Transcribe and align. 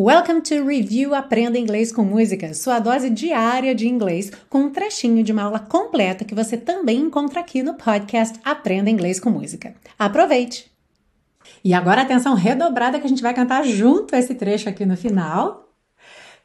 Welcome 0.00 0.42
to 0.42 0.64
Review 0.64 1.12
Aprenda 1.12 1.58
Inglês 1.58 1.90
com 1.90 2.04
Música, 2.04 2.54
sua 2.54 2.78
dose 2.78 3.10
diária 3.10 3.74
de 3.74 3.88
inglês, 3.88 4.30
com 4.48 4.60
um 4.60 4.70
trechinho 4.70 5.24
de 5.24 5.32
uma 5.32 5.42
aula 5.42 5.58
completa 5.58 6.24
que 6.24 6.36
você 6.36 6.56
também 6.56 7.00
encontra 7.00 7.40
aqui 7.40 7.64
no 7.64 7.74
podcast 7.74 8.38
Aprenda 8.44 8.88
Inglês 8.88 9.18
com 9.18 9.28
Música. 9.28 9.74
Aproveite! 9.98 10.70
E 11.64 11.74
agora 11.74 12.02
atenção 12.02 12.34
redobrada 12.34 13.00
que 13.00 13.06
a 13.06 13.08
gente 13.08 13.20
vai 13.20 13.34
cantar 13.34 13.64
junto 13.64 14.14
esse 14.14 14.36
trecho 14.36 14.68
aqui 14.68 14.86
no 14.86 14.96
final. 14.96 15.68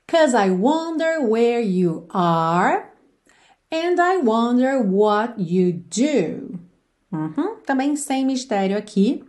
Cause 0.07 0.35
I 0.35 0.49
wonder 0.49 1.20
where 1.21 1.61
you 1.61 2.07
are 2.09 2.85
and 3.71 4.01
I 4.01 4.17
wonder 4.23 4.81
what 4.83 5.35
you 5.38 5.73
do. 5.73 6.59
Uhum, 7.11 7.57
também 7.63 7.95
sem 7.95 8.25
mistério 8.25 8.75
aqui. 8.75 9.23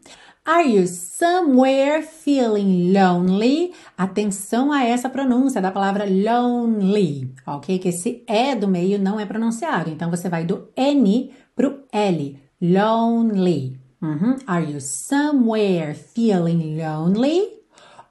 Are 0.46 0.62
you 0.62 0.86
somewhere 0.86 2.02
feeling 2.02 2.92
lonely? 2.92 3.72
Atenção 3.96 4.70
a 4.70 4.84
essa 4.84 5.08
pronúncia 5.08 5.58
da 5.58 5.70
palavra 5.70 6.04
lonely, 6.04 7.32
ok? 7.46 7.78
Que 7.78 7.88
esse 7.88 8.22
E 8.28 8.54
do 8.54 8.68
meio 8.68 8.98
não 8.98 9.18
é 9.18 9.24
pronunciado. 9.24 9.88
Então 9.88 10.10
você 10.10 10.28
vai 10.28 10.44
do 10.44 10.68
N 10.76 11.32
pro 11.56 11.84
L. 11.90 12.38
Lonely. 12.60 13.80
Uhum. 14.02 14.36
Are 14.46 14.70
you 14.70 14.82
somewhere 14.82 15.94
feeling 15.94 16.76
lonely? 16.78 17.48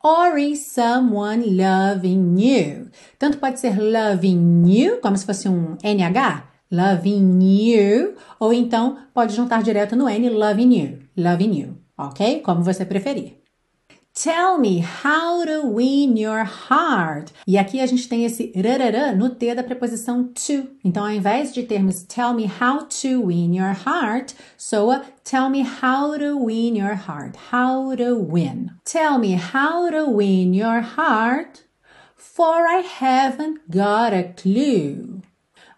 Or 0.03 0.36
is 0.36 0.66
someone 0.66 1.55
loving 1.55 2.34
you? 2.39 2.89
Tanto 3.20 3.38
pode 3.38 3.59
ser 3.59 3.80
loving 3.80 4.63
you, 4.66 5.00
como 5.02 5.16
se 5.16 5.25
fosse 5.27 5.47
um 5.47 5.77
NH, 5.84 6.45
loving 6.72 7.44
you, 7.44 8.16
ou 8.39 8.52
então 8.52 8.97
pode 9.13 9.36
juntar 9.36 9.61
direto 9.61 9.95
no 9.95 10.09
N, 10.09 10.30
loving 10.30 10.73
you, 10.73 11.00
loving 11.16 11.59
you 11.59 11.83
ok? 11.97 12.41
Como 12.41 12.63
você 12.63 12.85
preferir. 12.85 13.43
Tell 14.13 14.59
me 14.59 14.77
how 14.77 15.43
to 15.43 15.65
win 15.65 16.16
your 16.17 16.43
heart. 16.43 17.33
E 17.47 17.57
aqui 17.57 17.79
a 17.79 17.85
gente 17.88 18.07
tem 18.07 18.23
esse 18.23 18.53
rarará 18.55 19.11
no 19.11 19.31
T 19.31 19.55
da 19.55 19.63
preposição 19.63 20.25
to. 20.25 20.69
Então, 20.85 21.03
ao 21.03 21.11
invés 21.11 21.52
de 21.52 21.63
termos 21.63 22.03
tell 22.03 22.31
me 22.31 22.45
how 22.45 22.85
to 22.85 23.25
win 23.25 23.55
your 23.55 23.73
heart, 23.73 24.35
soa 24.55 25.03
tell 25.23 25.50
me 25.50 25.61
how 25.63 26.16
to 26.16 26.38
win 26.38 26.77
your 26.77 26.94
heart. 26.94 27.35
How 27.52 27.95
to 27.95 28.16
win. 28.16 28.69
Tell 28.85 29.17
me 29.17 29.33
how 29.33 29.89
to 29.89 30.11
win 30.11 30.53
your 30.53 30.81
heart, 30.81 31.63
for 32.16 32.67
I 32.67 32.81
haven't 32.81 33.61
got 33.67 34.13
a 34.13 34.31
clue. 34.38 35.23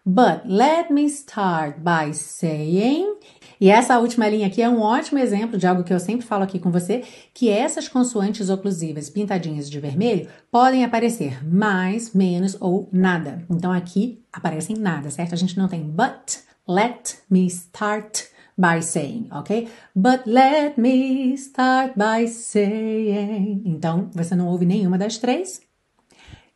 But 0.06 0.46
let 0.46 0.92
me 0.92 1.08
start 1.08 1.86
by 1.86 2.12
saying. 2.12 3.16
E 3.60 3.70
essa 3.70 4.00
última 4.00 4.28
linha 4.28 4.48
aqui 4.48 4.62
é 4.62 4.70
um 4.70 4.82
ótimo 4.82 5.20
exemplo 5.20 5.58
de 5.58 5.66
algo 5.66 5.84
que 5.84 5.94
eu 5.94 6.00
sempre 6.00 6.26
falo 6.26 6.44
aqui 6.44 6.60
com 6.60 6.72
você, 6.72 7.04
que 7.34 7.50
essas 7.50 7.88
consoantes 7.88 8.50
oclusivas 8.50 9.10
pintadinhas 9.10 9.70
de 9.70 9.80
vermelho 9.80 10.28
podem 10.52 10.84
aparecer 10.84 11.46
mais, 11.48 12.14
menos 12.14 12.58
ou 12.60 12.90
nada. 12.92 13.44
Então 13.50 13.72
aqui 13.72 14.24
aparecem 14.32 14.76
nada, 14.76 15.10
certo? 15.10 15.34
A 15.34 15.38
gente 15.38 15.58
não 15.58 15.68
tem 15.68 15.82
but, 15.82 16.40
let 16.68 17.18
me 17.30 17.46
start 17.48 18.26
by 18.58 18.82
saying, 18.82 19.28
ok? 19.32 19.68
But 19.96 20.26
let 20.26 20.78
me 20.78 21.34
start 21.36 21.94
by 21.96 22.28
saying. 22.28 23.64
Então 23.66 24.10
você 24.14 24.36
não 24.36 24.48
ouve 24.48 24.66
nenhuma 24.66 24.98
das 24.98 25.18
três. 25.18 25.62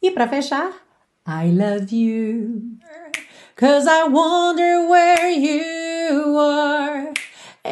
E 0.02 0.12
para 0.12 0.28
fechar, 0.28 0.72
I 1.28 1.52
love 1.52 1.94
you. 1.94 2.80
Cause 3.56 3.86
I 3.90 4.08
wonder 4.10 4.88
where 4.88 5.30
you 5.30 5.49